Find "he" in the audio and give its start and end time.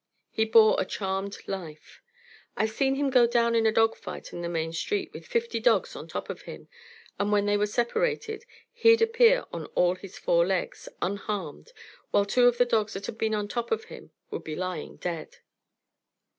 0.31-0.45